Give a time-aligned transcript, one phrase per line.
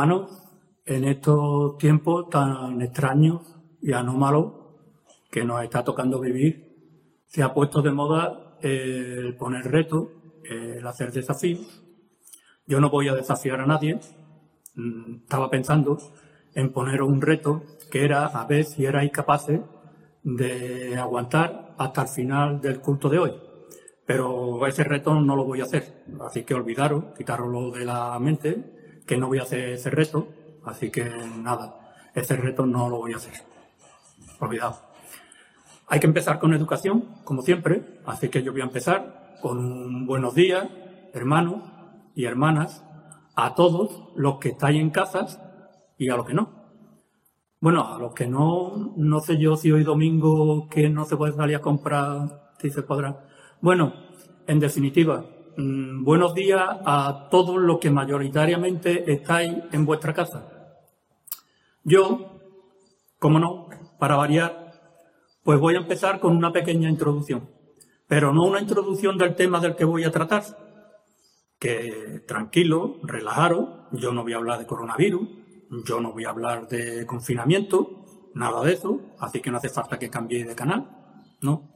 [0.00, 0.30] Hermanos,
[0.86, 3.42] en estos tiempos tan extraños
[3.82, 4.54] y anómalos
[5.30, 10.08] que nos está tocando vivir, se ha puesto de moda el poner retos,
[10.42, 11.84] el hacer desafíos.
[12.66, 14.00] Yo no voy a desafiar a nadie.
[14.74, 15.98] Mm, estaba pensando
[16.54, 19.60] en poner un reto que era a ver si erais capaces
[20.22, 23.32] de aguantar hasta el final del culto de hoy.
[24.06, 26.04] Pero ese reto no lo voy a hacer.
[26.22, 28.79] Así que olvidaros, quitaroslo de la mente
[29.10, 30.28] que no voy a hacer ese reto,
[30.64, 31.04] así que
[31.42, 31.74] nada,
[32.14, 33.32] ese reto no lo voy a hacer.
[34.38, 34.76] Olvidado.
[35.88, 40.06] Hay que empezar con educación, como siempre, así que yo voy a empezar con un
[40.06, 40.68] buenos días,
[41.12, 41.56] hermanos
[42.14, 42.84] y hermanas,
[43.34, 45.40] a todos los que estáis en casas
[45.98, 46.50] y a los que no.
[47.60, 51.32] Bueno, a los que no, no sé yo si hoy domingo que no se puede
[51.32, 53.26] salir a comprar, si se podrá.
[53.60, 53.92] Bueno,
[54.46, 55.24] en definitiva,
[56.04, 60.76] buenos días a todos los que mayoritariamente estáis en vuestra casa.
[61.84, 62.40] Yo,
[63.18, 64.72] como no, para variar,
[65.42, 67.48] pues voy a empezar con una pequeña introducción,
[68.06, 70.44] pero no una introducción del tema del que voy a tratar,
[71.58, 75.28] que tranquilo, relajaros, yo no voy a hablar de coronavirus,
[75.86, 79.98] yo no voy a hablar de confinamiento, nada de eso, así que no hace falta
[79.98, 80.88] que cambie de canal,
[81.42, 81.69] ¿no?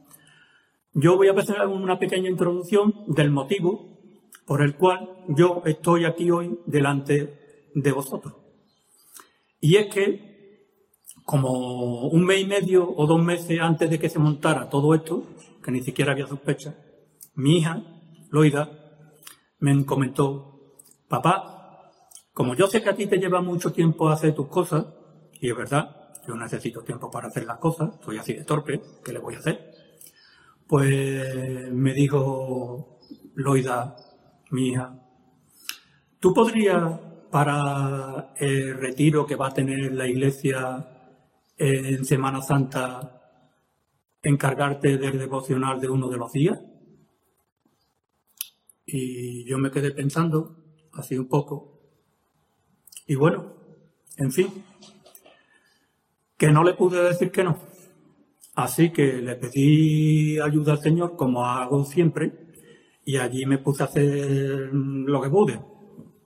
[0.97, 3.99] Yo voy a hacer una pequeña introducción del motivo
[4.47, 8.33] por el cual yo estoy aquí hoy delante de vosotros.
[9.59, 10.69] Y es que,
[11.25, 15.23] como un mes y medio o dos meses antes de que se montara todo esto,
[15.61, 16.77] que ni siquiera había sospecha,
[17.33, 17.83] mi hija,
[18.29, 18.69] Loida,
[19.59, 20.77] me comentó,
[21.09, 21.91] papá,
[22.31, 24.85] como yo sé que a ti te lleva mucho tiempo hacer tus cosas,
[25.41, 29.11] y es verdad, yo necesito tiempo para hacer las cosas, soy así de torpe, ¿qué
[29.11, 29.74] le voy a hacer?
[30.67, 32.99] Pues me dijo
[33.35, 33.95] Loida,
[34.51, 34.99] mi hija,
[36.19, 40.87] ¿tú podrías para el retiro que va a tener la iglesia
[41.57, 43.21] en Semana Santa
[44.21, 46.59] encargarte del devocional de uno de los días?
[48.85, 51.81] Y yo me quedé pensando, así un poco.
[53.07, 53.53] Y bueno,
[54.17, 54.63] en fin,
[56.37, 57.74] que no le pude decir que no.
[58.55, 62.31] Así que le pedí ayuda al Señor, como hago siempre,
[63.03, 65.59] y allí me puse a hacer lo que pude.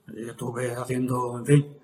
[0.07, 1.77] estuve haciendo, en fin,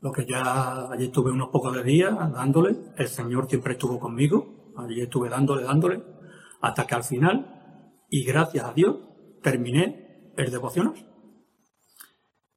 [0.00, 4.72] lo que ya, allí estuve unos pocos de días dándole, el Señor siempre estuvo conmigo,
[4.76, 6.02] allí estuve dándole, dándole,
[6.60, 8.96] hasta que al final, y gracias a Dios,
[9.40, 10.94] terminé el devocional.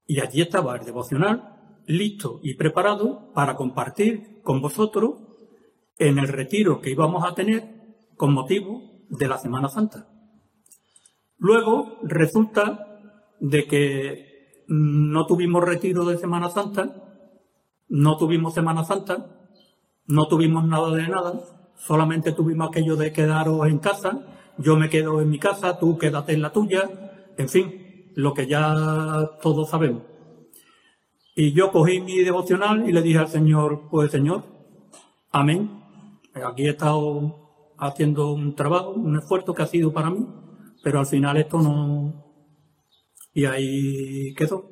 [0.07, 5.28] Y allí estaba el devocional, listo y preparado para compartir con vosotros
[5.99, 7.63] en el retiro que íbamos a tener
[8.15, 10.07] con motivo de la Semana Santa.
[11.37, 12.99] Luego resulta
[13.39, 16.95] de que no tuvimos retiro de Semana Santa,
[17.89, 19.27] no tuvimos Semana Santa,
[20.05, 21.33] no tuvimos nada de nada,
[21.77, 24.25] solamente tuvimos aquello de quedaros en casa,
[24.57, 26.89] yo me quedo en mi casa, tú quédate en la tuya,
[27.37, 30.03] en fin, lo que ya todos sabemos.
[31.35, 34.43] Y yo cogí mi devocional y le dije al Señor, pues Señor,
[35.31, 35.78] amén,
[36.43, 40.25] Aquí he estado haciendo un trabajo, un esfuerzo que ha sido para mí,
[40.83, 42.25] pero al final esto no...
[43.33, 44.69] Y ahí quedó.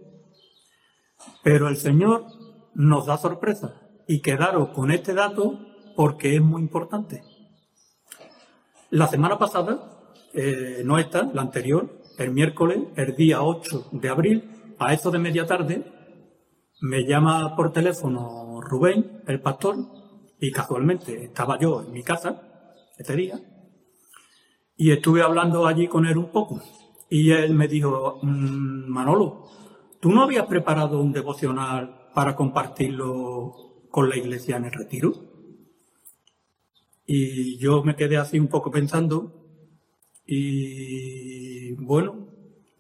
[1.44, 2.26] Pero el Señor
[2.74, 5.60] nos da sorpresa y quedaros con este dato
[5.96, 7.24] porque es muy importante.
[8.90, 14.76] La semana pasada, eh, no esta, la anterior, el miércoles, el día 8 de abril,
[14.80, 15.84] a eso de media tarde,
[16.82, 19.78] me llama por teléfono Rubén, el pastor,
[20.39, 22.41] y casualmente estaba yo en mi casa
[22.97, 23.39] ese día
[24.78, 26.62] y estuve hablando allí con él un poco.
[27.10, 29.50] Y él me dijo, mm, Manolo,
[30.00, 35.13] ¿tú no habías preparado un devocional para compartirlo con la iglesia en el retiro?
[37.06, 39.34] Y yo me quedé así un poco pensando
[40.26, 42.28] y bueno,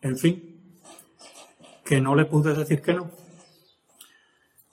[0.01, 0.77] en fin,
[1.83, 3.09] que no le pude decir que no.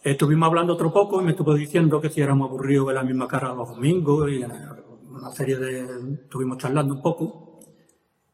[0.04, 3.26] Estuvimos hablando otro poco y me estuvo diciendo que si éramos aburridos de la misma
[3.26, 6.12] cara los domingos y una serie de...
[6.24, 7.58] estuvimos charlando un poco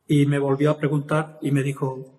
[0.08, 2.18] y me volvió a preguntar y me dijo,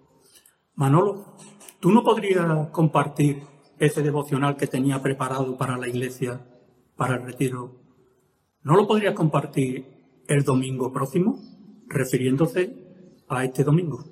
[0.75, 1.35] Manolo,
[1.81, 3.43] ¿tú no podrías compartir
[3.77, 6.39] ese devocional que tenía preparado para la iglesia,
[6.95, 7.75] para el retiro?
[8.63, 9.85] ¿No lo podrías compartir
[10.29, 11.41] el domingo próximo?
[11.87, 12.73] Refiriéndose
[13.27, 14.05] a este domingo.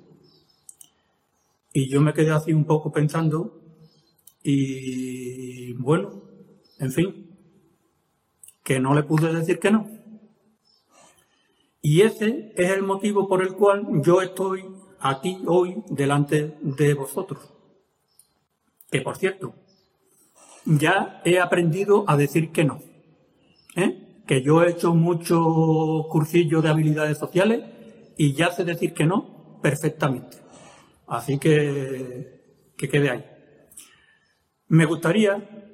[1.72, 3.59] Y yo me quedé así un poco pensando
[4.42, 6.22] y bueno,
[6.78, 7.30] en fin,
[8.62, 9.88] que no le pude decir que no.
[11.82, 14.64] Y ese es el motivo por el cual yo estoy
[15.00, 17.52] aquí hoy delante de vosotros.
[18.90, 19.54] Que por cierto,
[20.64, 22.80] ya he aprendido a decir que no.
[23.76, 24.22] ¿eh?
[24.26, 27.64] Que yo he hecho muchos cursillos de habilidades sociales
[28.16, 30.38] y ya sé decir que no perfectamente.
[31.06, 33.29] Así que que quede ahí.
[34.70, 35.66] Me gustaría,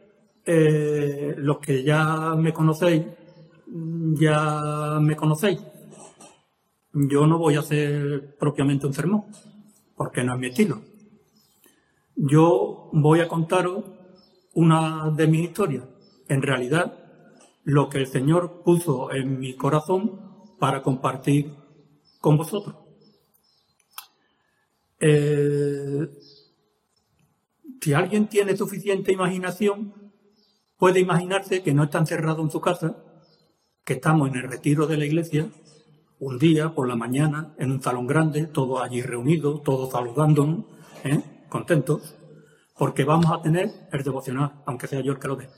[0.46, 3.04] eh, los que ya me conocéis,
[3.66, 5.60] ya me conocéis.
[6.94, 9.24] Yo no voy a hacer propiamente un sermón,
[9.96, 10.80] porque no es mi estilo.
[12.14, 13.84] Yo voy a contaros
[14.54, 15.84] una de mis historias.
[16.30, 16.96] En realidad,
[17.64, 21.52] lo que el Señor puso en mi corazón para compartir
[22.22, 22.76] con vosotros.
[25.00, 26.08] Eh,
[27.86, 29.94] si alguien tiene suficiente imaginación,
[30.76, 32.96] puede imaginarse que no está encerrado en su casa,
[33.84, 35.46] que estamos en el retiro de la iglesia,
[36.18, 40.64] un día por la mañana, en un salón grande, todos allí reunidos, todos saludándonos,
[41.04, 41.22] ¿eh?
[41.48, 42.16] contentos,
[42.76, 45.48] porque vamos a tener el devocional, aunque sea yo el que lo dé.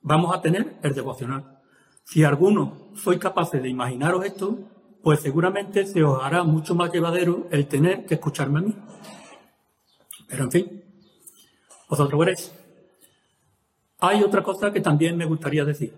[0.00, 1.60] Vamos a tener el devocional.
[2.02, 4.58] Si alguno sois capaces de imaginaros esto,
[5.02, 8.74] pues seguramente se os hará mucho más llevadero el tener que escucharme a mí.
[10.26, 10.83] Pero en fin,
[11.88, 12.52] vosotros veréis.
[14.00, 15.92] Hay otra cosa que también me gustaría decir.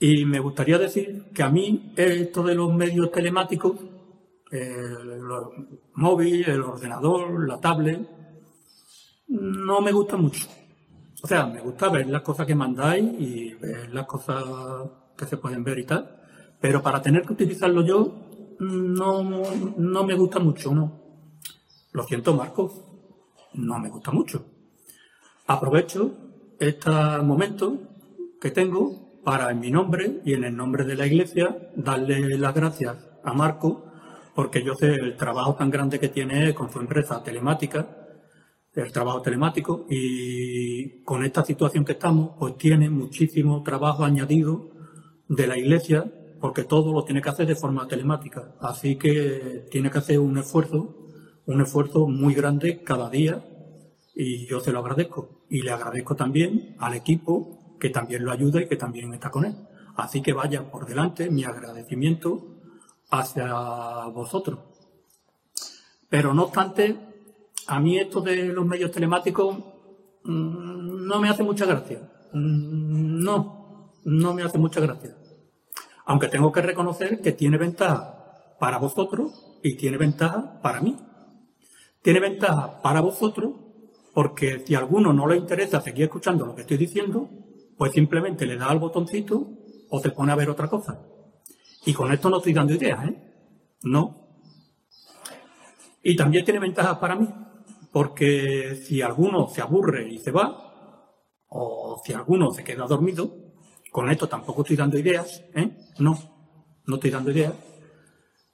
[0.00, 3.76] Y me gustaría decir que a mí esto de los medios telemáticos,
[4.50, 5.20] el
[5.94, 8.08] móvil, el ordenador, la tablet,
[9.28, 10.46] no me gusta mucho.
[11.22, 14.44] O sea, me gusta ver las cosas que mandáis y ver las cosas
[15.16, 16.20] que se pueden ver y tal.
[16.60, 21.00] Pero para tener que utilizarlo yo, no, no me gusta mucho, no.
[21.92, 22.72] Lo siento, Marcos.
[23.54, 24.44] No me gusta mucho.
[25.50, 26.12] Aprovecho
[26.60, 26.90] este
[27.22, 27.78] momento
[28.38, 32.54] que tengo para, en mi nombre y en el nombre de la Iglesia, darle las
[32.54, 33.86] gracias a Marco,
[34.34, 37.88] porque yo sé el trabajo tan grande que tiene con su empresa telemática,
[38.74, 44.68] el trabajo telemático, y con esta situación que estamos, pues tiene muchísimo trabajo añadido
[45.28, 48.54] de la Iglesia, porque todo lo tiene que hacer de forma telemática.
[48.60, 50.94] Así que tiene que hacer un esfuerzo,
[51.46, 53.42] un esfuerzo muy grande cada día
[54.20, 55.44] y yo se lo agradezco.
[55.48, 59.44] Y le agradezco también al equipo que también lo ayuda y que también está con
[59.44, 59.54] él.
[59.96, 62.56] Así que vaya por delante mi agradecimiento
[63.10, 63.46] hacia
[64.06, 64.58] vosotros.
[66.08, 66.98] Pero no obstante,
[67.68, 69.56] a mí esto de los medios telemáticos
[70.24, 72.00] mm, no me hace mucha gracia.
[72.32, 75.16] Mm, no, no me hace mucha gracia.
[76.06, 80.96] Aunque tengo que reconocer que tiene ventaja para vosotros y tiene ventaja para mí.
[82.02, 83.67] Tiene ventaja para vosotros
[84.18, 87.30] porque si a alguno no le interesa seguir escuchando lo que estoy diciendo,
[87.76, 89.48] pues simplemente le da al botoncito
[89.88, 91.06] o se pone a ver otra cosa.
[91.86, 93.14] Y con esto no estoy dando ideas, ¿eh?
[93.84, 94.26] No.
[96.02, 97.28] Y también tiene ventajas para mí,
[97.92, 101.06] porque si alguno se aburre y se va,
[101.50, 103.32] o si alguno se queda dormido,
[103.92, 105.76] con esto tampoco estoy dando ideas, ¿eh?
[106.00, 106.18] No,
[106.86, 107.54] no estoy dando ideas.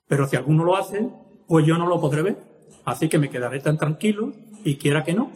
[0.06, 1.08] Pero si alguno lo hace,
[1.48, 2.36] pues yo no lo podré ver.
[2.84, 5.30] Así que me quedaré tan tranquilo y quiera que no,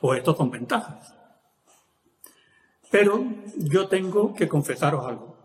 [0.00, 1.14] pues estos son ventajas.
[2.90, 3.24] Pero
[3.56, 5.36] yo tengo que confesaros algo.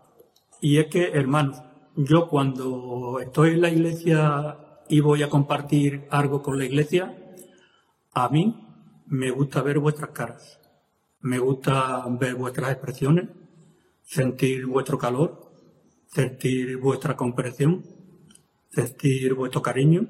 [0.60, 1.62] Y es que, hermanos,
[1.94, 7.16] yo cuando estoy en la iglesia y voy a compartir algo con la iglesia,
[8.12, 8.66] a mí
[9.06, 10.60] me gusta ver vuestras caras.
[11.20, 13.28] Me gusta ver vuestras expresiones,
[14.02, 15.52] sentir vuestro calor,
[16.06, 17.84] sentir vuestra comprensión,
[18.70, 20.06] sentir vuestro cariño.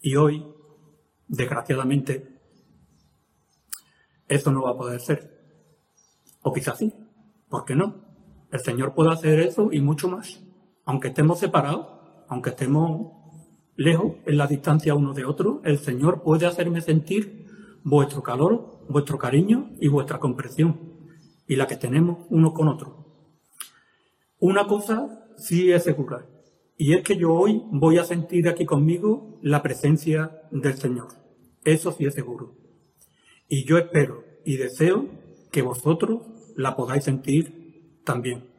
[0.00, 0.44] Y hoy,
[1.28, 2.33] desgraciadamente,
[4.28, 5.34] eso no va a poder ser.
[6.42, 6.92] O quizás sí.
[7.48, 8.04] ¿Por qué no?
[8.50, 10.42] El Señor puede hacer eso y mucho más.
[10.84, 11.86] Aunque estemos separados,
[12.28, 13.12] aunque estemos
[13.76, 17.46] lejos en la distancia uno de otro, el Señor puede hacerme sentir
[17.82, 20.78] vuestro calor, vuestro cariño y vuestra comprensión.
[21.46, 23.04] Y la que tenemos uno con otro.
[24.38, 26.26] Una cosa sí es segura.
[26.76, 31.08] Y es que yo hoy voy a sentir aquí conmigo la presencia del Señor.
[31.64, 32.63] Eso sí es seguro.
[33.54, 35.06] Y yo espero y deseo
[35.52, 36.22] que vosotros
[36.56, 38.50] la podáis sentir también.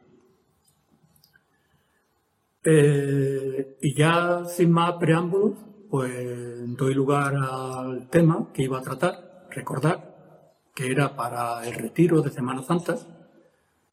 [2.64, 5.58] Eh, y ya sin más preámbulos,
[5.90, 9.46] pues doy lugar al tema que iba a tratar.
[9.50, 12.96] Recordar que era para el retiro de Semana Santa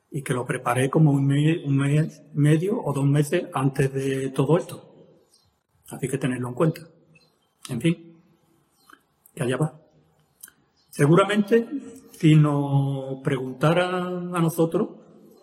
[0.10, 5.30] y que lo preparé como un mes, medio o dos meses antes de todo esto.
[5.90, 6.82] Así que tenerlo en cuenta.
[7.68, 8.24] En fin,
[9.36, 9.83] que allá va.
[10.94, 11.68] Seguramente,
[12.20, 14.90] si nos preguntaran a nosotros,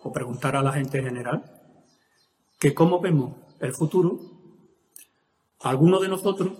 [0.01, 1.43] o preguntara a la gente en general,
[2.57, 4.17] que cómo vemos el futuro,
[5.59, 6.53] algunos de nosotros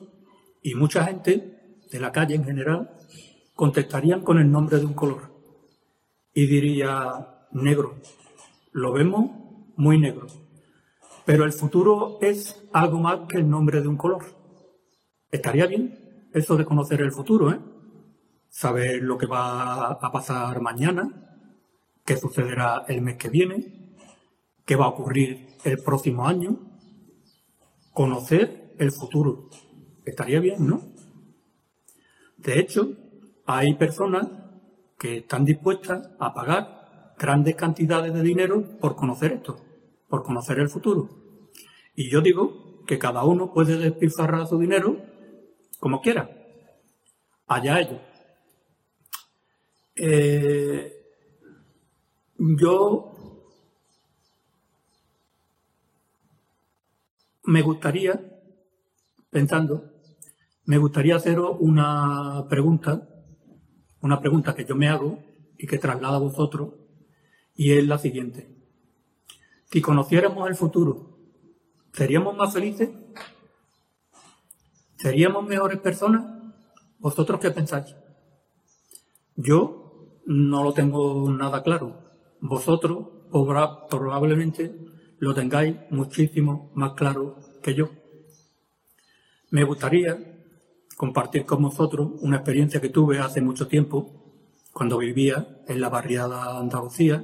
[0.62, 2.92] y mucha gente de la calle en general
[3.56, 5.32] contestarían con el nombre de un color.
[6.34, 7.96] y diría negro.
[8.74, 9.32] Lo vemos
[9.78, 10.28] muy negro.
[11.26, 14.26] Pero el futuro es algo más que el nombre de un color.
[15.32, 17.71] Estaría bien eso de conocer el futuro, ¿eh?
[18.52, 21.40] Saber lo que va a pasar mañana,
[22.06, 23.96] qué sucederá el mes que viene,
[24.66, 26.60] qué va a ocurrir el próximo año.
[27.94, 29.50] Conocer el futuro.
[30.06, 30.82] Estaría bien, ¿no?
[32.36, 32.90] De hecho,
[33.46, 34.28] hay personas
[35.00, 39.64] que están dispuestas a pagar grandes cantidades de dinero por conocer esto,
[40.10, 41.10] por conocer el futuro.
[41.96, 44.98] Y yo digo que cada uno puede despilfarrar su dinero
[45.80, 46.30] como quiera.
[47.48, 48.11] Allá ellos.
[50.04, 50.92] Eh,
[52.38, 53.14] yo
[57.44, 58.20] me gustaría,
[59.30, 59.92] pensando,
[60.66, 63.08] me gustaría haceros una pregunta
[64.02, 65.20] una pregunta que yo me hago
[65.58, 66.74] y que traslado a vosotros,
[67.56, 68.50] y es la siguiente.
[69.72, 71.20] Si conociéramos el futuro,
[71.94, 72.90] ¿seríamos más felices?
[74.98, 76.24] ¿Seríamos mejores personas?
[76.98, 77.96] ¿Vosotros qué pensáis?
[79.36, 79.81] Yo
[80.26, 81.98] no lo tengo nada claro.
[82.40, 83.08] Vosotros
[83.90, 84.76] probablemente
[85.20, 87.90] lo tengáis muchísimo más claro que yo.
[89.52, 90.18] Me gustaría
[90.98, 94.22] compartir con vosotros una experiencia que tuve hace mucho tiempo,
[94.72, 97.24] cuando vivía en la barriada Andalucía.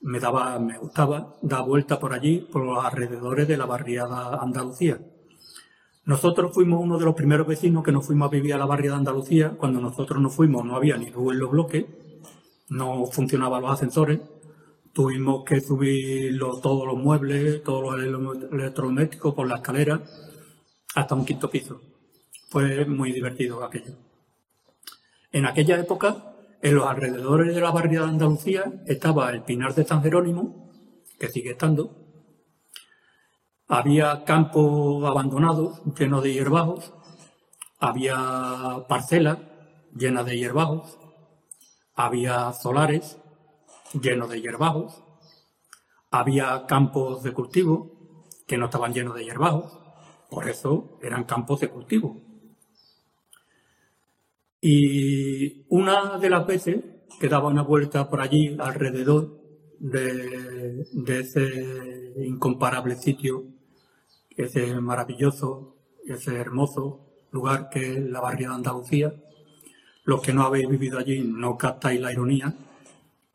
[0.00, 5.00] Me daba, me gustaba dar vuelta por allí, por los alrededores de la barriada Andalucía.
[6.06, 8.96] Nosotros fuimos uno de los primeros vecinos que nos fuimos a vivir a la barriada
[8.96, 9.50] Andalucía.
[9.58, 11.84] Cuando nosotros nos fuimos no había ni luz en los bloques,
[12.68, 14.20] no funcionaban los ascensores,
[14.92, 20.00] tuvimos que subir todos los muebles, todos los electrodomésticos por la escalera
[20.94, 21.80] hasta un quinto piso.
[22.50, 23.96] Fue muy divertido aquello.
[25.32, 29.84] En aquella época, en los alrededores de la barriada de Andalucía, estaba el Pinar de
[29.84, 30.70] San Jerónimo,
[31.18, 32.05] que sigue estando.
[33.68, 36.92] Había campos abandonados llenos de hierbajos.
[37.78, 39.38] Había parcelas
[39.94, 40.98] llenas de hierbajos.
[41.94, 43.18] Había solares
[43.92, 45.02] llenos de hierbajos.
[46.10, 47.92] Había campos de cultivo
[48.46, 49.78] que no estaban llenos de hierbajos
[50.30, 52.20] por eso eran campos de cultivo.
[54.60, 56.84] Y una de las veces
[57.20, 59.40] que daba una vuelta por allí alrededor
[59.78, 60.84] de,
[61.20, 63.44] ese incomparable sitio,
[64.36, 69.14] ese maravilloso, ese hermoso lugar que es la barriada de Andalucía,
[70.04, 72.54] los que no habéis vivido allí no captáis la ironía.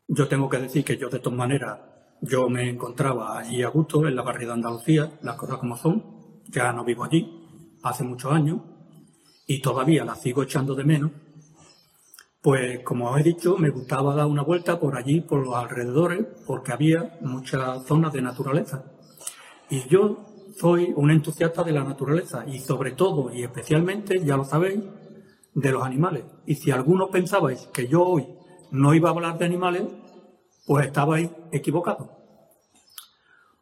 [0.08, 1.78] Yo tengo que decir que yo de todas maneras,
[2.20, 6.42] yo me encontraba allí a gusto en la barriada de Andalucía, las cosas como son,
[6.48, 8.60] ya no vivo allí, hace muchos años,
[9.46, 11.10] y todavía la sigo echando de menos,
[12.40, 16.26] pues como os he dicho, me gustaba dar una vuelta por allí, por los alrededores,
[16.46, 18.84] porque había muchas zonas de naturaleza.
[19.70, 24.44] Y yo soy un entusiasta de la naturaleza y sobre todo y especialmente, ya lo
[24.44, 24.80] sabéis,
[25.54, 26.24] de los animales.
[26.46, 28.26] Y si algunos pensabais que yo hoy
[28.70, 29.82] no iba a hablar de animales,
[30.66, 32.08] pues estabais equivocados.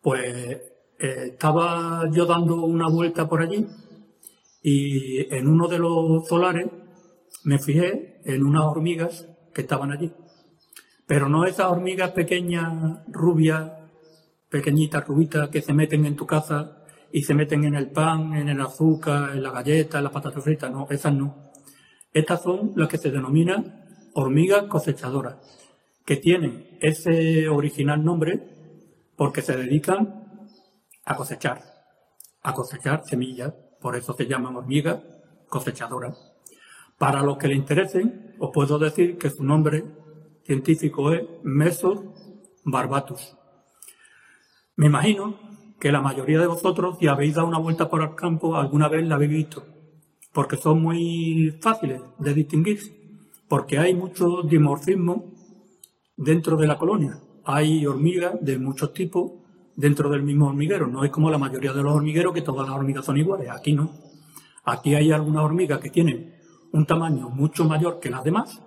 [0.00, 0.60] Pues
[0.98, 3.66] eh, estaba yo dando una vuelta por allí
[4.62, 6.68] y en uno de los solares
[7.44, 10.12] me fijé en unas hormigas que estaban allí.
[11.06, 13.72] Pero no esas hormigas pequeñas, rubias,
[14.48, 16.79] pequeñitas, rubitas, que se meten en tu casa
[17.12, 20.40] y se meten en el pan, en el azúcar, en la galleta, en la patata
[20.40, 20.68] frita.
[20.68, 21.50] No, esas no.
[22.12, 25.36] Estas son las que se denominan hormigas cosechadoras,
[26.04, 28.40] que tienen ese original nombre
[29.16, 30.48] porque se dedican
[31.04, 31.62] a cosechar,
[32.42, 35.00] a cosechar semillas, por eso se llaman hormigas
[35.48, 36.32] cosechadoras.
[36.98, 39.84] Para los que le interesen, os puedo decir que su nombre
[40.44, 42.00] científico es Mesos
[42.64, 43.36] barbatus.
[44.76, 45.49] Me imagino
[45.80, 49.08] que la mayoría de vosotros, si habéis dado una vuelta por el campo, alguna vez
[49.08, 49.64] la habéis visto,
[50.32, 52.78] porque son muy fáciles de distinguir,
[53.48, 55.32] porque hay mucho dimorfismo
[56.16, 57.18] dentro de la colonia.
[57.44, 59.32] Hay hormigas de muchos tipos
[59.74, 60.86] dentro del mismo hormiguero.
[60.86, 63.48] No es como la mayoría de los hormigueros que todas las hormigas son iguales.
[63.50, 63.90] Aquí no.
[64.64, 66.34] Aquí hay algunas hormigas que tienen
[66.72, 68.62] un tamaño mucho mayor que las demás,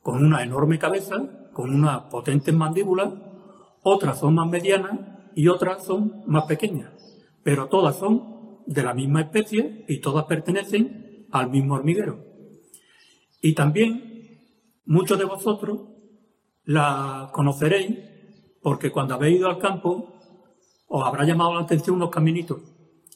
[0.00, 3.12] con una enorme cabeza, con unas potentes mandíbulas.
[3.82, 6.90] Otras son más medianas y otras son más pequeñas.
[7.42, 12.24] Pero todas son de la misma especie y todas pertenecen al mismo hormiguero.
[13.40, 14.40] Y también
[14.84, 15.80] muchos de vosotros
[16.64, 17.98] la conoceréis
[18.62, 20.14] porque cuando habéis ido al campo
[20.86, 22.60] os habrá llamado la atención unos caminitos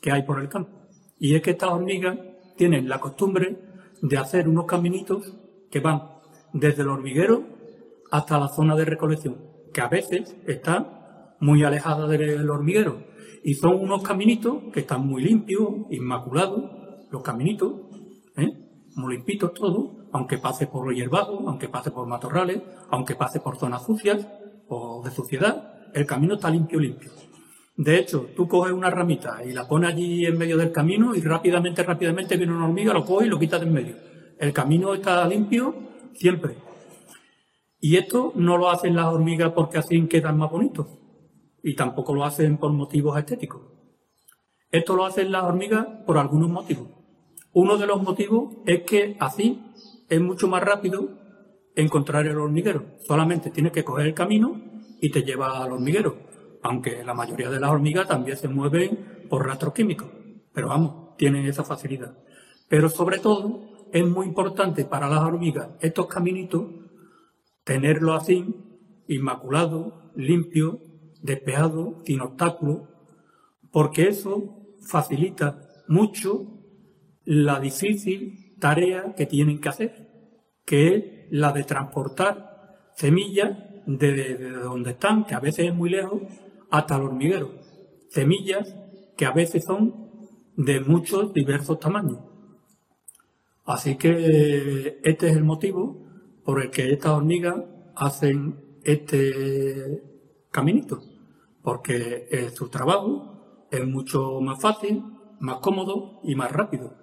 [0.01, 0.89] que hay por el campo.
[1.19, 2.19] Y es que estas hormigas
[2.57, 3.57] tienen la costumbre
[4.03, 5.35] de hacer unos caminitos
[5.71, 6.03] que van
[6.53, 7.45] desde el hormiguero
[8.11, 9.37] hasta la zona de recolección,
[9.73, 11.06] que a veces está
[11.40, 13.05] muy alejada del hormiguero.
[13.44, 16.70] Y son unos caminitos que están muy limpios, inmaculados,
[17.11, 17.72] los caminitos,
[18.37, 18.66] ¿eh?
[18.96, 23.85] muy limpitos todos, aunque pase por hierbados, aunque pase por matorrales, aunque pase por zonas
[23.85, 24.27] sucias
[24.68, 27.11] o de suciedad, el camino está limpio, limpio.
[27.77, 31.20] De hecho, tú coges una ramita y la pones allí en medio del camino y
[31.20, 33.96] rápidamente, rápidamente viene una hormiga, lo coge y lo quita de en medio.
[34.38, 35.75] El camino está limpio
[36.14, 36.57] siempre.
[37.79, 40.87] Y esto no lo hacen las hormigas porque así quedan más bonitos.
[41.67, 43.63] Y tampoco lo hacen por motivos estéticos.
[44.71, 46.89] Esto lo hacen las hormigas por algunos motivos.
[47.53, 49.63] Uno de los motivos es que así
[50.09, 51.11] es mucho más rápido
[51.75, 52.85] encontrar el hormiguero.
[53.07, 54.61] Solamente tienes que coger el camino
[55.01, 56.27] y te lleva al hormiguero
[56.67, 60.09] aunque la mayoría de las hormigas también se mueven por rastros químicos,
[60.53, 62.19] pero vamos, tienen esa facilidad.
[62.69, 66.65] Pero sobre todo es muy importante para las hormigas estos caminitos
[67.65, 68.55] tenerlo así,
[69.09, 70.81] inmaculado, limpio,
[71.23, 72.89] despejado, sin obstáculos,
[73.71, 76.47] porque eso facilita mucho
[77.25, 80.09] la difícil tarea que tienen que hacer,
[80.65, 86.23] que es la de transportar semillas de donde están, que a veces es muy lejos,
[86.71, 87.53] hasta el hormiguero.
[88.11, 88.75] Semillas
[89.17, 90.11] que a veces son
[90.57, 92.19] de muchos diversos tamaños.
[93.65, 96.07] Así que este es el motivo
[96.45, 97.57] por el que estas hormigas
[97.97, 100.16] hacen este
[100.57, 101.03] caminito,
[101.62, 105.05] porque su trabajo es mucho más fácil,
[105.40, 106.95] más cómodo y más rápido.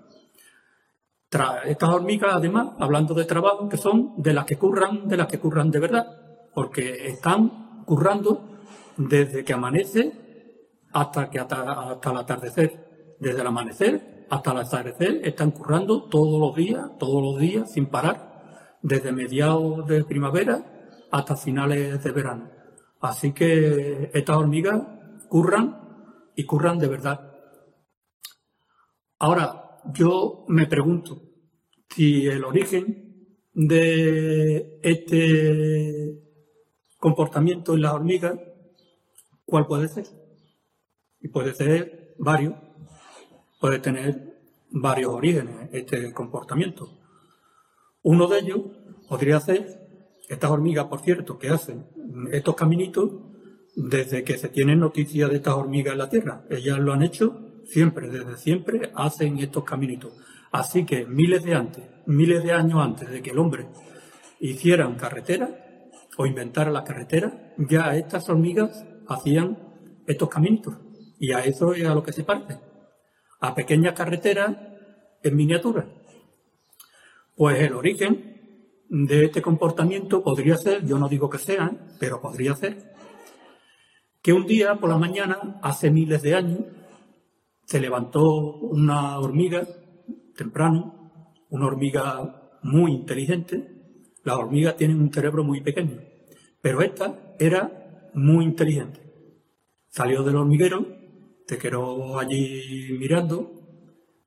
[1.65, 5.39] estas hormigas, además, hablando de trabajo, que son de las que curran, de las que
[5.39, 6.05] curran de verdad,
[6.53, 8.49] porque están currando
[8.97, 10.13] desde que amanece
[10.91, 13.15] hasta, que hasta, el atardecer.
[13.19, 17.85] Desde el amanecer hasta el atardecer están currando todos los días, todos los días, sin
[17.85, 22.52] parar, desde mediados de primavera hasta finales de verano.
[23.03, 24.81] Así que estas hormigas
[25.29, 25.77] curran
[26.35, 27.33] y curran de verdad.
[29.19, 31.21] Ahora, yo me pregunto
[31.89, 36.17] si el origen de este
[36.97, 38.39] comportamiento en las hormigas
[39.45, 40.05] ¿Cuál puede ser?
[41.19, 42.55] Y puede ser varios,
[43.59, 44.33] puede tener
[44.71, 46.89] varios orígenes este comportamiento.
[48.01, 48.61] Uno de ellos
[49.07, 51.85] podría ser estas hormigas, por cierto, que hacen
[52.31, 53.09] estos caminitos
[53.75, 56.45] desde que se tiene noticia de estas hormigas en la Tierra.
[56.49, 60.13] Ellas lo han hecho siempre, desde siempre hacen estos caminitos.
[60.51, 63.67] Así que miles de antes, miles de años antes de que el hombre
[64.39, 65.49] hiciera carretera
[66.17, 69.57] o inventara la carretera, ya estas hormigas hacían
[70.05, 70.77] estos caminos.
[71.19, 72.59] Y a eso es a lo que se parte.
[73.39, 74.55] A pequeñas carreteras
[75.23, 75.87] en miniatura.
[77.35, 78.32] Pues el origen
[78.93, 82.93] de este comportamiento podría ser, yo no digo que sea, pero podría ser,
[84.21, 86.59] que un día por la mañana, hace miles de años,
[87.65, 89.67] se levantó una hormiga
[90.35, 94.03] temprano, una hormiga muy inteligente.
[94.23, 95.99] Las hormigas tienen un cerebro muy pequeño,
[96.61, 98.99] pero esta era muy inteligente.
[99.89, 100.85] Salió del hormiguero,
[101.47, 103.51] se quedó allí mirando,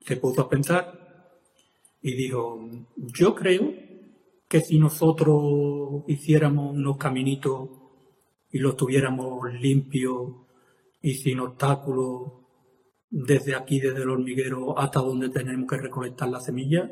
[0.01, 1.39] se puso a pensar
[2.01, 3.76] y dijo, yo creo
[4.47, 7.69] que si nosotros hiciéramos unos caminitos
[8.49, 10.31] y los tuviéramos limpios
[11.01, 12.31] y sin obstáculos
[13.09, 16.91] desde aquí, desde el hormiguero hasta donde tenemos que recolectar la semilla,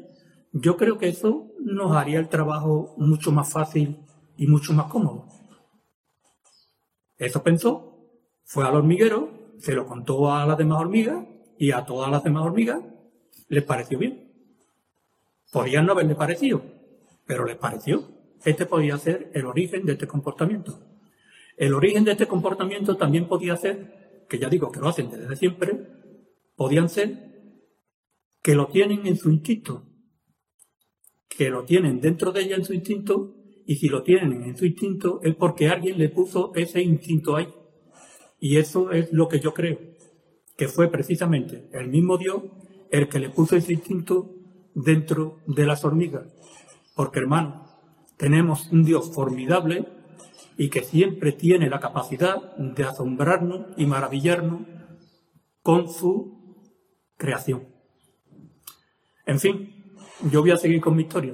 [0.52, 4.00] yo creo que eso nos haría el trabajo mucho más fácil
[4.38, 5.28] y mucho más cómodo.
[7.18, 7.98] Eso pensó,
[8.44, 11.26] fue al hormiguero, se lo contó a las demás hormigas
[11.58, 12.82] y a todas las demás hormigas
[13.48, 14.32] les pareció bien.
[15.52, 16.62] Podían no haberle parecido,
[17.26, 18.08] pero les pareció.
[18.44, 20.80] Este podía ser el origen de este comportamiento.
[21.58, 25.36] El origen de este comportamiento también podía ser, que ya digo que lo hacen desde
[25.36, 25.88] siempre,
[26.56, 27.36] podían ser
[28.42, 29.86] que lo tienen en su instinto,
[31.28, 33.36] que lo tienen dentro de ella en su instinto
[33.66, 37.48] y si lo tienen en su instinto es porque alguien le puso ese instinto ahí.
[38.40, 39.80] Y eso es lo que yo creo,
[40.58, 42.44] que fue precisamente el mismo Dios
[42.92, 44.36] el que le puso ese instinto
[44.76, 46.35] dentro de las hormigas.
[46.96, 47.66] Porque hermano,
[48.18, 49.88] tenemos un Dios formidable
[50.58, 54.62] y que siempre tiene la capacidad de asombrarnos y maravillarnos
[55.62, 56.58] con su
[57.18, 57.68] creación.
[59.26, 59.96] En fin,
[60.32, 61.34] yo voy a seguir con mi historia.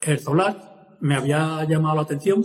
[0.00, 2.44] El solar me había llamado la atención,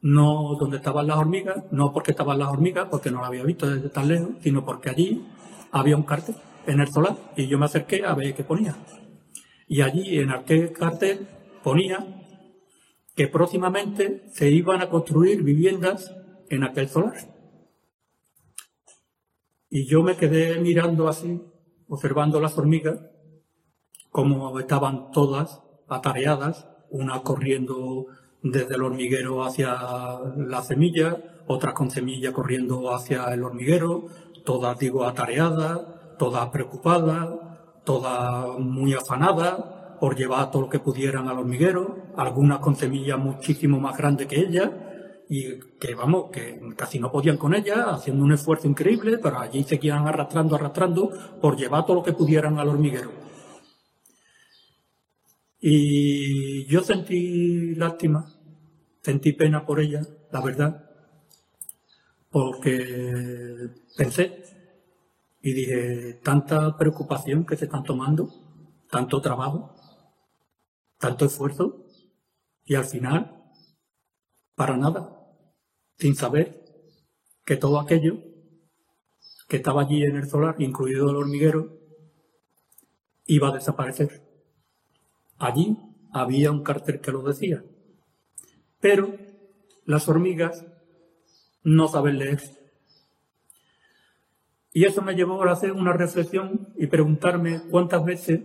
[0.00, 3.68] no donde estaban las hormigas, no porque estaban las hormigas, porque no las había visto
[3.68, 5.26] desde tan lejos, sino porque allí
[5.72, 8.76] había un cartel en el solar y yo me acerqué a ver qué ponía.
[9.66, 11.28] Y allí en aquel cartel
[11.62, 12.22] ponía
[13.14, 16.14] que próximamente se iban a construir viviendas
[16.50, 17.16] en aquel solar.
[19.68, 21.42] Y yo me quedé mirando así,
[21.88, 23.00] observando las hormigas,
[24.10, 28.06] como estaban todas atareadas, una corriendo
[28.42, 29.76] desde el hormiguero hacia
[30.36, 34.06] la semilla, otras con semilla corriendo hacia el hormiguero,
[34.44, 35.80] todas, digo, atareadas,
[36.18, 37.28] todas preocupadas,
[37.86, 39.54] todas muy afanadas
[39.98, 44.40] por llevar todo lo que pudieran al hormiguero, algunas con semillas muchísimo más grandes que
[44.40, 44.70] ellas,
[45.28, 49.64] y que vamos, que casi no podían con ella, haciendo un esfuerzo increíble, pero allí
[49.64, 51.10] seguían arrastrando, arrastrando,
[51.40, 53.10] por llevar todo lo que pudieran al hormiguero.
[55.60, 58.32] Y yo sentí lástima,
[59.02, 60.90] sentí pena por ella, la verdad,
[62.30, 64.45] porque pensé
[65.46, 68.28] y dije, tanta preocupación que se están tomando,
[68.90, 69.76] tanto trabajo,
[70.98, 71.86] tanto esfuerzo,
[72.64, 73.44] y al final,
[74.56, 75.24] para nada
[75.98, 76.64] sin saber
[77.44, 78.18] que todo aquello
[79.46, 81.78] que estaba allí en el solar, incluido el hormiguero,
[83.26, 84.26] iba a desaparecer.
[85.38, 85.78] Allí
[86.10, 87.62] había un cartel que lo decía.
[88.80, 89.16] Pero
[89.84, 90.66] las hormigas
[91.62, 92.65] no saben leer.
[94.76, 98.40] Y eso me llevó a hacer una reflexión y preguntarme cuántas veces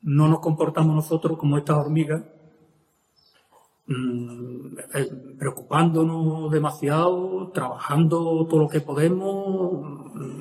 [0.00, 2.22] no nos comportamos nosotros como estas hormigas
[3.88, 5.06] Mm, eh,
[5.38, 10.40] preocupándonos demasiado, trabajando todo lo que podemos, mm,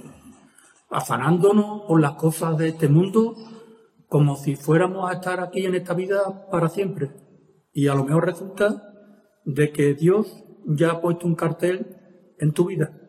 [0.89, 3.35] afanándonos por las cosas de este mundo,
[4.07, 7.11] como si fuéramos a estar aquí en esta vida para siempre.
[7.71, 8.93] Y a lo mejor resulta
[9.45, 11.85] de que Dios ya ha puesto un cartel
[12.39, 13.04] en tu vida.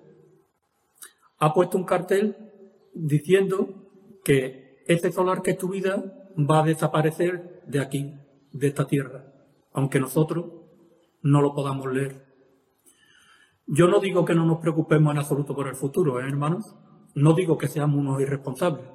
[1.39, 2.37] Ha puesto un cartel
[2.95, 3.91] diciendo
[4.25, 8.15] que ese solar que es tu vida va a desaparecer de aquí,
[8.53, 9.37] de esta tierra
[9.77, 10.47] aunque nosotros
[11.21, 12.25] no lo podamos leer.
[13.67, 16.75] Yo no digo que no nos preocupemos en absoluto por el futuro, ¿eh, hermanos.
[17.15, 18.87] No digo que seamos unos irresponsables.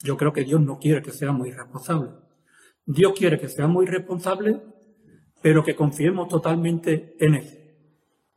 [0.00, 2.10] Yo creo que Dios no quiere que seamos irresponsables.
[2.84, 4.58] Dios quiere que seamos irresponsables,
[5.40, 7.46] pero que confiemos totalmente en Él.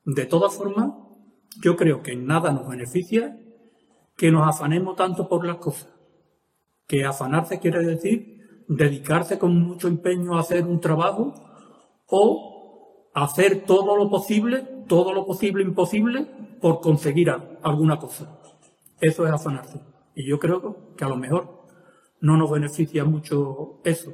[0.06, 0.94] De todas formas,
[1.60, 3.38] yo creo que nada nos beneficia
[4.16, 5.90] que nos afanemos tanto por las cosas.
[6.88, 11.34] Que afanarse quiere decir dedicarse con mucho empeño a hacer un trabajo
[12.08, 16.26] o hacer todo lo posible, todo lo posible imposible
[16.62, 17.30] por conseguir
[17.64, 18.40] alguna cosa.
[19.00, 19.82] Eso es afanarse.
[20.16, 21.66] Y yo creo que a lo mejor
[22.22, 24.14] no nos beneficia mucho eso.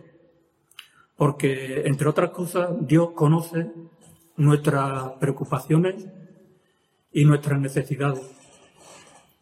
[1.16, 3.72] Porque, entre otras cosas, Dios conoce
[4.38, 6.08] nuestras preocupaciones
[7.12, 8.22] y nuestras necesidades.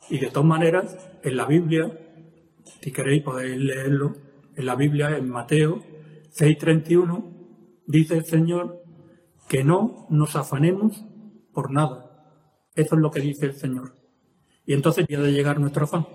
[0.10, 1.92] Y de todas maneras, en la Biblia,
[2.82, 4.16] si queréis podéis leerlo,
[4.56, 5.84] en la Biblia, en Mateo
[6.32, 8.84] 6:31, dice el Señor
[9.50, 11.06] que no nos afanemos
[11.54, 12.06] por nada.
[12.76, 13.96] Eso es lo que dice el Señor.
[14.66, 16.08] Y entonces ya de llegar nuestro afán.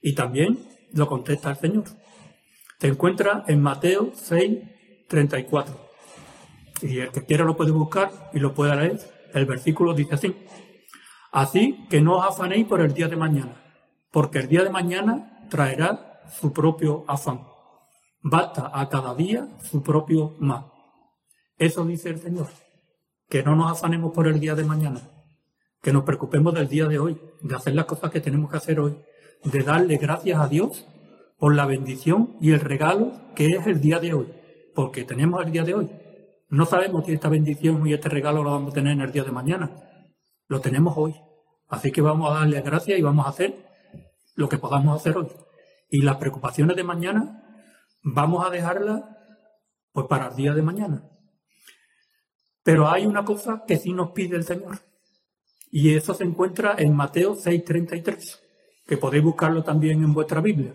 [0.00, 0.58] Y también
[0.92, 1.84] lo contesta el Señor.
[2.78, 5.76] Se encuentra en Mateo 6:34.
[6.82, 9.00] Y el que quiera lo puede buscar y lo puede leer.
[9.32, 10.36] El versículo dice así.
[11.32, 13.56] Así que no os afanéis por el día de mañana,
[14.10, 17.46] porque el día de mañana traerá su propio afán.
[18.22, 20.66] Basta a cada día su propio mal.
[21.58, 22.48] Eso dice el Señor.
[23.28, 25.00] Que no nos afanemos por el día de mañana.
[25.80, 28.78] Que nos preocupemos del día de hoy, de hacer las cosas que tenemos que hacer
[28.78, 28.96] hoy,
[29.44, 30.86] de darle gracias a Dios
[31.38, 34.28] por la bendición y el regalo que es el día de hoy.
[34.74, 35.90] Porque tenemos el día de hoy.
[36.52, 39.24] No sabemos si esta bendición y este regalo lo vamos a tener en el día
[39.24, 39.70] de mañana.
[40.48, 41.14] Lo tenemos hoy.
[41.70, 43.56] Así que vamos a darle gracias y vamos a hacer
[44.34, 45.28] lo que podamos hacer hoy.
[45.88, 47.42] Y las preocupaciones de mañana
[48.02, 49.16] vamos a dejarla
[49.92, 51.08] pues para el día de mañana.
[52.62, 54.78] Pero hay una cosa que sí nos pide el Señor.
[55.70, 58.40] Y eso se encuentra en Mateo 6:33,
[58.86, 60.74] que podéis buscarlo también en vuestra Biblia.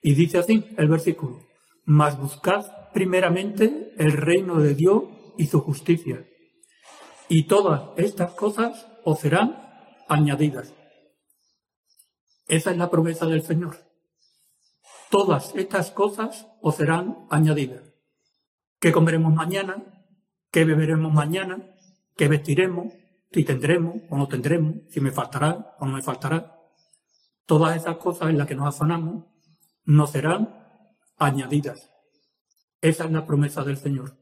[0.00, 1.40] Y dice así el versículo,
[1.84, 5.02] mas buscad primeramente el reino de Dios
[5.36, 6.24] y su justicia.
[7.28, 9.60] Y todas estas cosas os serán
[10.08, 10.72] añadidas.
[12.46, 13.76] Esa es la promesa del Señor.
[15.10, 17.82] Todas estas cosas os serán añadidas.
[18.80, 20.06] ¿Qué comeremos mañana?
[20.50, 21.74] ¿Qué beberemos mañana?
[22.16, 22.92] ¿Qué vestiremos?
[23.32, 26.56] Si tendremos o no tendremos, si me faltará o no me faltará.
[27.46, 29.24] Todas esas cosas en las que nos afanamos
[29.84, 30.54] nos serán
[31.18, 31.93] añadidas.
[32.84, 34.14] Esa es la promesa del Señor.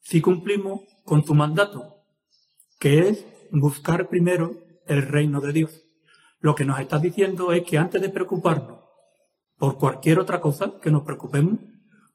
[0.00, 2.04] Si cumplimos con su mandato,
[2.78, 4.52] que es buscar primero
[4.86, 5.86] el reino de Dios.
[6.40, 8.80] Lo que nos está diciendo es que antes de preocuparnos
[9.56, 11.58] por cualquier otra cosa que nos preocupemos,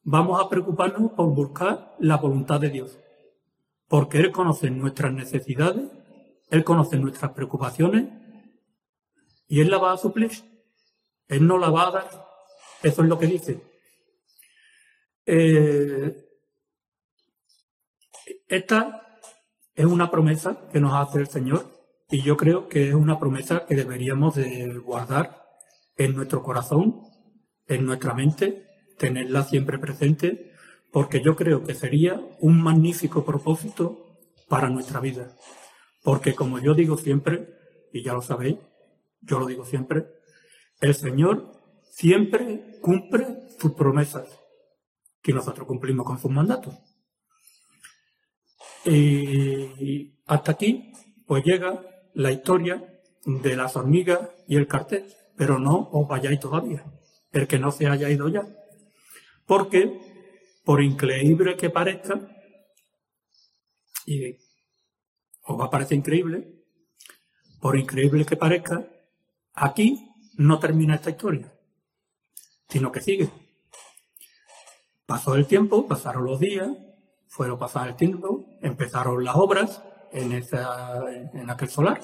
[0.04, 3.00] vamos a preocuparnos por buscar la voluntad de Dios.
[3.88, 5.90] Porque Él conoce nuestras necesidades,
[6.52, 8.08] Él conoce nuestras preocupaciones
[9.48, 10.30] y Él la va a suplir.
[11.28, 12.28] Él no la va a dar.
[12.84, 13.75] Eso es lo que dice.
[15.26, 16.16] Eh,
[18.48, 19.20] esta
[19.74, 21.66] es una promesa que nos hace el Señor
[22.10, 25.44] y yo creo que es una promesa que deberíamos de guardar
[25.98, 27.02] en nuestro corazón,
[27.68, 28.68] en nuestra mente,
[28.98, 30.52] tenerla siempre presente,
[30.92, 35.36] porque yo creo que sería un magnífico propósito para nuestra vida.
[36.04, 37.50] Porque como yo digo siempre,
[37.92, 38.58] y ya lo sabéis,
[39.22, 40.06] yo lo digo siempre,
[40.82, 41.52] el Señor
[41.90, 43.26] siempre cumple
[43.60, 44.28] sus promesas,
[45.26, 46.76] que nosotros cumplimos con sus mandatos.
[48.86, 50.94] Y hasta aquí,
[51.26, 51.82] pues llega
[52.14, 56.86] la historia de las hormigas y el cartel, pero no os vayáis todavía,
[57.32, 58.48] el que no se haya ido ya.
[59.48, 60.00] Porque,
[60.64, 62.22] por increíble que parezca,
[64.06, 64.38] y
[65.42, 66.64] os va a parecer increíble,
[67.60, 68.88] por increíble que parezca,
[69.54, 71.52] aquí no termina esta historia,
[72.70, 73.45] sino que sigue.
[75.06, 76.70] Pasó el tiempo, pasaron los días,
[77.28, 82.02] fueron pasar el tiempo, empezaron las obras en, en aquel solar,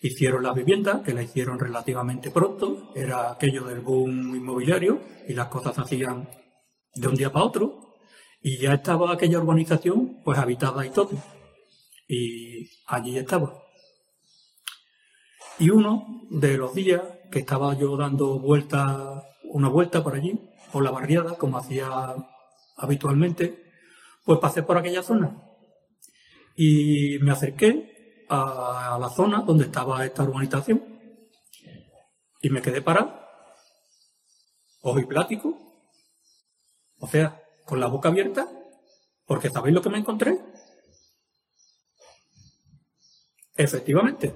[0.00, 5.48] hicieron la vivienda, que la hicieron relativamente pronto, era aquello del boom inmobiliario y las
[5.48, 6.28] cosas se hacían
[6.94, 7.96] de un día para otro,
[8.40, 11.10] y ya estaba aquella urbanización pues habitada y todo,
[12.08, 13.62] y allí estaba.
[15.58, 20.40] Y uno de los días que estaba yo dando vuelta, una vuelta por allí,
[20.72, 22.14] por la barriada, como hacía
[22.76, 23.72] habitualmente,
[24.24, 25.42] pues pasé por aquella zona.
[26.56, 30.82] Y me acerqué a, la zona donde estaba esta urbanización
[32.42, 33.20] y me quedé parado,
[34.82, 35.58] ojo y plático,
[36.98, 38.48] o sea, con la boca abierta,
[39.26, 40.38] porque ¿sabéis lo que me encontré?
[43.56, 44.34] Efectivamente,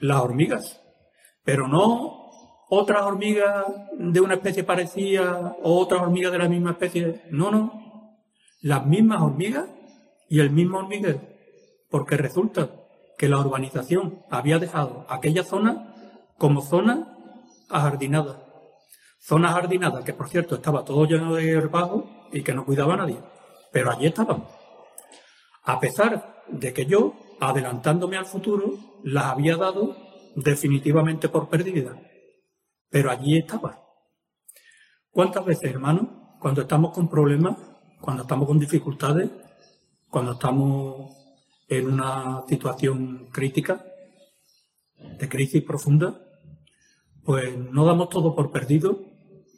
[0.00, 0.80] las hormigas,
[1.44, 2.25] pero no
[2.68, 3.64] otras hormigas
[3.98, 8.18] de una especie parecida o otras hormigas de la misma especie, no, no,
[8.60, 9.66] las mismas hormigas
[10.28, 11.20] y el mismo hormiguero,
[11.90, 12.70] porque resulta
[13.16, 15.94] que la urbanización había dejado aquella zona
[16.38, 17.16] como zona
[17.70, 18.42] ajardinada.
[19.20, 22.98] Zona ajardinada que, por cierto, estaba todo lleno de herbajo y que no cuidaba a
[22.98, 23.18] nadie.
[23.72, 24.44] Pero allí estaban.
[25.64, 29.96] A pesar de que yo, adelantándome al futuro, las había dado
[30.36, 31.96] definitivamente por perdidas.
[32.96, 33.78] Pero allí estaba.
[35.10, 37.58] ¿Cuántas veces, hermano, cuando estamos con problemas,
[38.00, 39.30] cuando estamos con dificultades,
[40.08, 41.14] cuando estamos
[41.68, 43.84] en una situación crítica,
[45.18, 46.18] de crisis profunda,
[47.22, 49.04] pues no damos todo por perdido,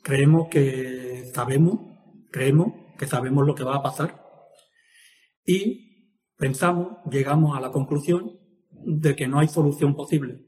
[0.03, 1.79] creemos que sabemos,
[2.33, 4.21] creemos que sabemos lo que va a pasar
[5.47, 8.37] y pensamos, llegamos a la conclusión
[8.73, 10.45] de que no hay solución posible.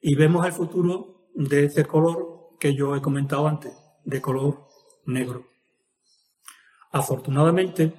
[0.00, 3.72] Y vemos el futuro de ese color que yo he comentado antes,
[4.04, 4.66] de color
[5.06, 5.46] negro.
[6.90, 7.92] Afortunadamente,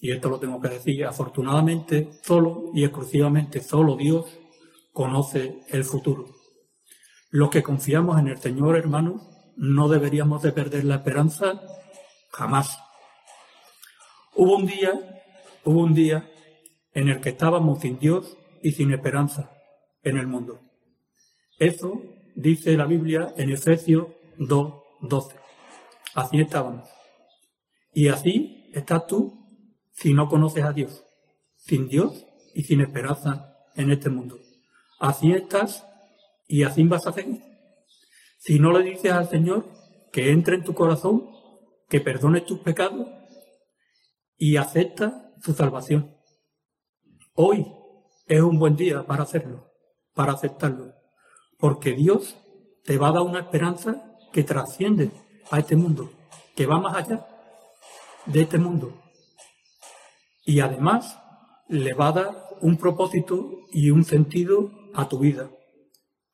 [0.00, 4.38] y esto lo tengo que decir, afortunadamente solo y exclusivamente solo Dios
[4.92, 6.26] conoce el futuro.
[7.30, 9.22] Los que confiamos en el Señor, hermanos,
[9.56, 11.62] no deberíamos de perder la esperanza
[12.30, 12.78] jamás.
[14.34, 14.92] Hubo un día,
[15.64, 16.28] hubo un día
[16.94, 19.50] en el que estábamos sin Dios y sin esperanza
[20.02, 20.60] en el mundo.
[21.58, 22.02] Eso
[22.34, 24.08] dice la Biblia en Efesios
[24.38, 25.34] 2.12.
[26.14, 26.88] Así estábamos.
[27.92, 29.42] Y así estás tú
[29.92, 31.04] si no conoces a Dios,
[31.56, 34.38] sin Dios y sin esperanza en este mundo.
[34.98, 35.86] Así estás
[36.46, 37.42] y así vas a seguir.
[38.38, 39.66] Si no le dices al Señor
[40.12, 41.30] que entre en tu corazón,
[41.88, 43.06] que perdone tus pecados
[44.36, 46.16] y acepta su salvación.
[47.34, 47.66] Hoy
[48.26, 49.72] es un buen día para hacerlo,
[50.14, 50.94] para aceptarlo,
[51.62, 52.36] porque Dios
[52.84, 55.12] te va a dar una esperanza que trasciende
[55.48, 56.10] a este mundo,
[56.56, 57.24] que va más allá
[58.26, 59.00] de este mundo.
[60.44, 61.20] Y además
[61.68, 65.52] le va a dar un propósito y un sentido a tu vida.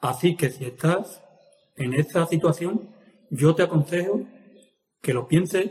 [0.01, 1.23] Así que si estás
[1.77, 2.89] en esta situación,
[3.29, 4.23] yo te aconsejo
[5.03, 5.71] que lo pienses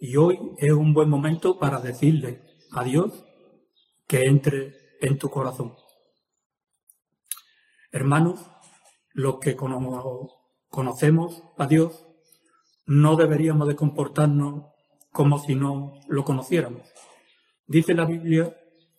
[0.00, 2.40] y hoy es un buen momento para decirle
[2.72, 3.22] a Dios
[4.06, 5.74] que entre en tu corazón.
[7.92, 8.40] Hermanos,
[9.14, 12.06] los que conocemos a Dios,
[12.84, 14.64] no deberíamos de comportarnos
[15.10, 16.82] como si no lo conociéramos.
[17.66, 18.54] Dice la Biblia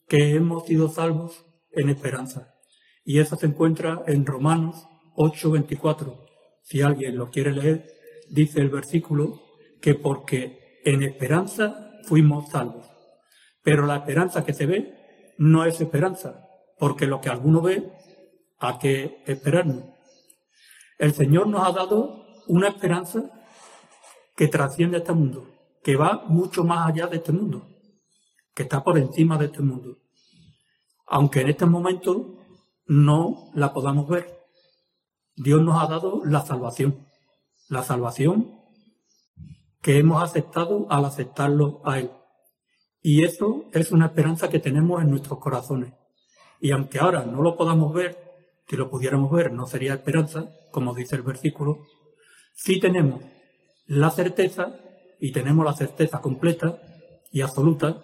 [0.08, 2.56] que hemos sido salvos en esperanza.
[3.04, 6.26] Y eso se encuentra en Romanos 8:24.
[6.64, 7.86] Si alguien lo quiere leer,
[8.30, 9.44] dice el versículo
[9.82, 12.90] que porque en esperanza fuimos salvos.
[13.62, 16.48] Pero la esperanza que se ve no es esperanza,
[16.80, 17.92] porque lo que alguno ve,
[18.58, 19.95] ¿a qué esperarnos?
[20.98, 23.24] El Señor nos ha dado una esperanza
[24.36, 25.48] que trasciende este mundo,
[25.84, 27.68] que va mucho más allá de este mundo,
[28.54, 29.98] que está por encima de este mundo.
[31.08, 32.38] Aunque en este momento
[32.88, 34.46] no la podamos ver.
[35.36, 37.06] Dios nos ha dado la salvación.
[37.68, 38.62] La salvación
[39.82, 42.12] que hemos aceptado al aceptarlo a Él.
[43.02, 45.94] Y eso es una esperanza que tenemos en nuestros corazones.
[46.60, 48.25] Y aunque ahora no lo podamos ver,
[48.68, 51.86] si lo pudiéramos ver no sería esperanza, como dice el versículo,
[52.54, 53.22] sí tenemos
[53.88, 54.80] la certeza,
[55.20, 56.80] y tenemos la certeza completa
[57.32, 58.04] y absoluta,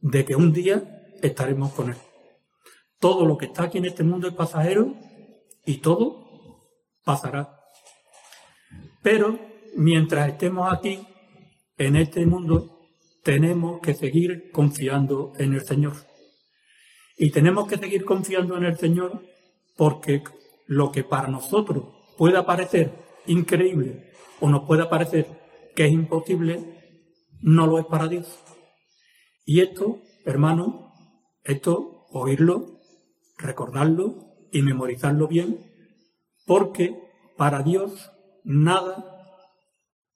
[0.00, 0.82] de que un día
[1.22, 1.96] estaremos con Él.
[2.98, 4.94] Todo lo que está aquí en este mundo es pasajero
[5.64, 6.26] y todo
[7.04, 7.60] pasará.
[9.02, 9.38] Pero
[9.76, 11.06] mientras estemos aquí,
[11.78, 12.80] en este mundo,
[13.22, 15.94] tenemos que seguir confiando en el Señor.
[17.18, 19.22] Y tenemos que seguir confiando en el Señor
[19.76, 20.22] porque
[20.66, 21.84] lo que para nosotros
[22.16, 22.92] pueda parecer
[23.26, 24.10] increíble
[24.40, 25.26] o nos pueda parecer
[25.74, 26.98] que es imposible,
[27.40, 28.42] no lo es para Dios.
[29.44, 30.92] Y esto, hermano,
[31.44, 32.80] esto, oírlo,
[33.36, 35.70] recordarlo y memorizarlo bien,
[36.46, 36.98] porque
[37.36, 38.10] para Dios
[38.42, 39.04] nada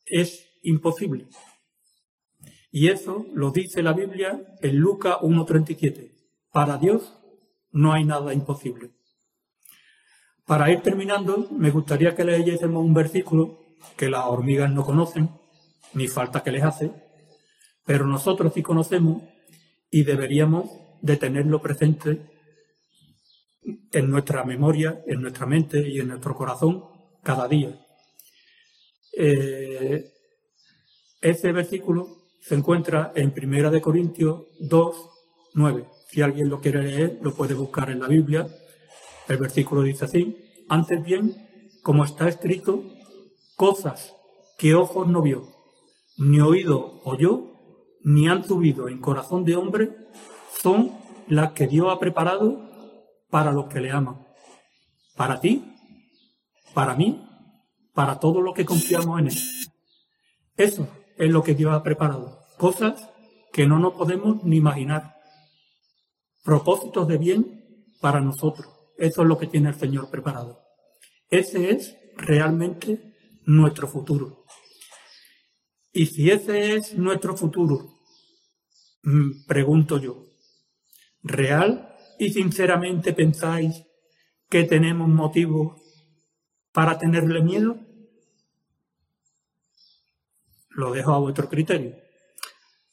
[0.06, 1.28] es imposible.
[2.72, 6.12] Y eso lo dice la Biblia en Lucas 1.37.
[6.52, 7.18] Para Dios
[7.70, 8.92] no hay nada imposible.
[10.47, 13.59] Para ir terminando, me gustaría que leyésemos un versículo
[13.97, 15.30] que las hormigas no conocen,
[15.95, 16.91] ni falta que les hace,
[17.84, 19.22] pero nosotros sí conocemos
[19.91, 20.70] y deberíamos
[21.03, 22.20] de tenerlo presente
[23.93, 26.84] en nuestra memoria, en nuestra mente y en nuestro corazón
[27.22, 27.78] cada día.
[29.12, 30.12] Eh,
[31.20, 32.09] ese versículo
[32.41, 35.11] se encuentra en Primera de Corintios 2,
[35.55, 35.84] 9.
[36.09, 38.49] Si alguien lo quiere leer, lo puede buscar en la Biblia.
[39.30, 40.36] El versículo dice así,
[40.68, 41.36] antes bien,
[41.84, 42.82] como está escrito,
[43.54, 44.12] cosas
[44.58, 45.46] que ojos no vio,
[46.18, 47.44] ni oído oyó,
[48.02, 49.94] ni han subido en corazón de hombre,
[50.60, 50.90] son
[51.28, 52.60] las que Dios ha preparado
[53.30, 54.26] para los que le aman.
[55.14, 55.76] Para ti,
[56.74, 57.24] para mí,
[57.94, 59.38] para todos los que confiamos en Él.
[60.56, 62.40] Eso es lo que Dios ha preparado.
[62.58, 63.08] Cosas
[63.52, 65.14] que no nos podemos ni imaginar.
[66.42, 68.79] Propósitos de bien para nosotros.
[69.01, 70.61] Eso es lo que tiene el Señor preparado.
[71.30, 73.14] Ese es realmente
[73.46, 74.44] nuestro futuro.
[75.90, 77.94] Y si ese es nuestro futuro,
[79.03, 80.26] mm, pregunto yo,
[81.22, 83.86] ¿real y sinceramente pensáis
[84.51, 85.80] que tenemos motivos
[86.70, 87.78] para tenerle miedo?
[90.68, 91.96] Lo dejo a vuestro criterio.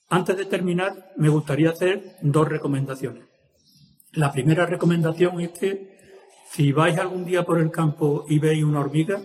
[0.08, 3.26] Antes de terminar, me gustaría hacer dos recomendaciones.
[4.14, 5.97] La primera recomendación es que
[6.52, 9.22] si vais algún día por el campo y veis una hormiga,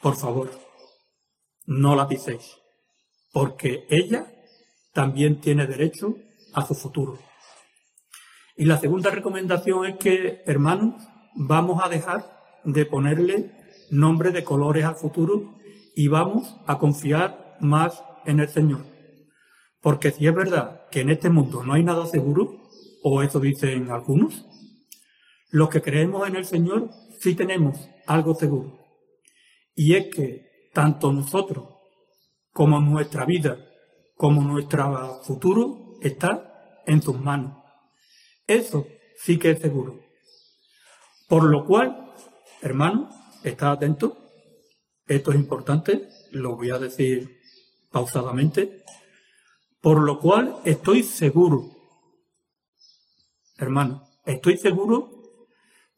[0.00, 0.50] por favor,
[1.66, 2.58] no la piséis,
[3.32, 4.26] porque ella
[4.92, 6.16] también tiene derecho
[6.54, 7.18] a su futuro.
[8.56, 11.02] Y la segunda recomendación es que, hermanos,
[11.34, 12.24] vamos a dejar
[12.64, 13.50] de ponerle
[13.90, 15.54] nombre de colores al futuro
[15.94, 18.84] y vamos a confiar más en el Señor.
[19.80, 22.60] Porque si es verdad que en este mundo no hay nada seguro,
[23.02, 24.46] o eso dicen algunos,
[25.52, 26.90] los que creemos en el Señor
[27.20, 28.78] sí tenemos algo seguro.
[29.74, 31.68] Y es que tanto nosotros
[32.52, 33.58] como nuestra vida,
[34.16, 37.62] como nuestro futuro está en sus manos.
[38.46, 38.86] Eso
[39.18, 40.00] sí que es seguro.
[41.28, 42.14] Por lo cual,
[42.62, 43.10] hermano,
[43.44, 44.16] está atento.
[45.06, 47.40] Esto es importante, lo voy a decir
[47.90, 48.84] pausadamente.
[49.82, 51.76] Por lo cual estoy seguro,
[53.58, 55.21] hermano, estoy seguro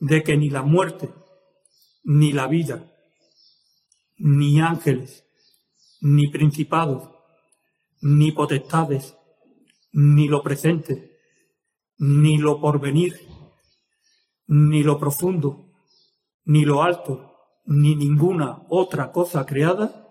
[0.05, 1.09] de que ni la muerte,
[2.03, 2.93] ni la vida,
[4.19, 5.25] ni ángeles,
[6.03, 7.09] ni principados,
[8.03, 9.17] ni potestades,
[9.93, 11.17] ni lo presente,
[11.97, 13.19] ni lo porvenir,
[14.47, 15.73] ni lo profundo,
[16.45, 20.07] ni lo alto, ni ninguna otra cosa creada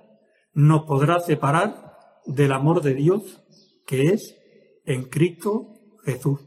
[0.53, 3.43] nos podrá separar del amor de Dios
[3.85, 4.35] que es
[4.85, 6.39] en Cristo Jesús.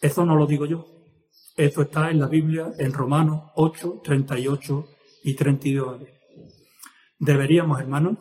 [0.00, 0.97] Eso no lo digo yo.
[1.58, 4.88] Eso está en la Biblia en Romanos 8, 38
[5.24, 6.02] y 32.
[7.18, 8.18] Deberíamos, hermanos,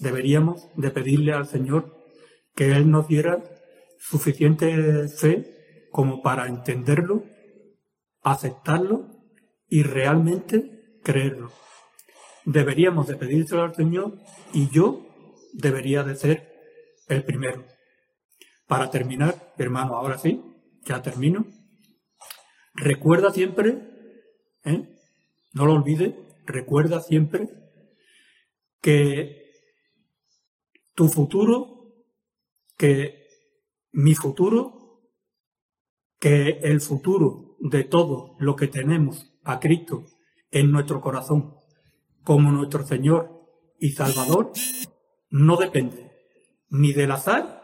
[0.00, 1.96] deberíamos de pedirle al Señor
[2.56, 3.44] que Él nos diera
[4.00, 7.22] suficiente fe como para entenderlo,
[8.24, 9.06] aceptarlo
[9.68, 11.52] y realmente creerlo.
[12.44, 14.18] Deberíamos de pedírselo al Señor
[14.52, 15.06] y yo
[15.52, 16.48] debería de ser
[17.06, 17.64] el primero.
[18.66, 20.42] Para terminar, hermano, ahora sí,
[20.84, 21.59] ya termino.
[22.74, 23.78] Recuerda siempre,
[24.64, 24.96] ¿eh?
[25.52, 26.14] no lo olvides,
[26.46, 27.48] recuerda siempre
[28.80, 29.52] que
[30.94, 32.04] tu futuro,
[32.76, 33.26] que
[33.92, 35.02] mi futuro,
[36.18, 40.06] que el futuro de todo lo que tenemos a Cristo
[40.50, 41.54] en nuestro corazón
[42.24, 43.40] como nuestro Señor
[43.78, 44.52] y Salvador,
[45.30, 46.10] no depende
[46.68, 47.62] ni del azar,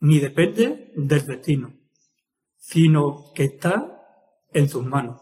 [0.00, 1.74] ni depende del destino,
[2.56, 3.99] sino que está
[4.52, 5.20] en sus manos.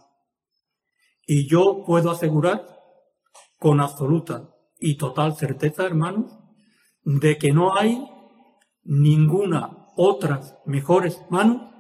[1.27, 2.67] Y yo puedo asegurar
[3.59, 6.39] con absoluta y total certeza, hermanos,
[7.05, 8.07] de que no hay
[8.83, 11.75] ninguna otras mejores manos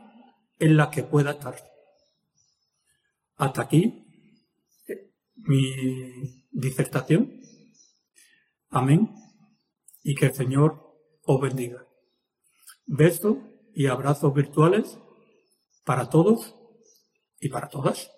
[0.58, 1.56] en las que pueda estar.
[3.36, 4.04] Hasta aquí
[4.88, 7.40] eh, mi disertación.
[8.70, 9.14] Amén.
[10.02, 10.94] Y que el Señor
[11.24, 11.86] os bendiga.
[12.86, 13.36] Besos
[13.74, 14.98] y abrazos virtuales
[15.84, 16.57] para todos
[17.40, 18.17] y para todas.